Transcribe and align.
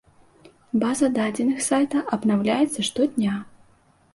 База 0.83 1.09
дадзеных 1.17 1.61
сайта 1.67 2.01
абнаўляецца 2.17 2.87
штодня. 2.89 3.37